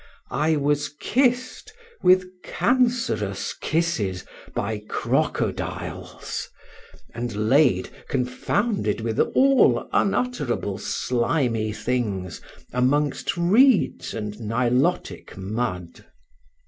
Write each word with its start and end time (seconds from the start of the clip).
I 0.31 0.55
was 0.55 0.89
kissed, 0.99 1.71
with 2.01 2.25
cancerous 2.43 3.53
kisses, 3.53 4.25
by 4.55 4.81
crocodiles; 4.89 6.49
and 7.13 7.47
laid, 7.47 7.91
confounded 8.09 9.01
with 9.01 9.19
all 9.19 9.87
unutterable 9.93 10.79
slimy 10.79 11.71
things, 11.71 12.41
amongst 12.73 13.37
reeds 13.37 14.15
and 14.15 14.33
Nilotic 14.39 15.37
mud. 15.37 16.03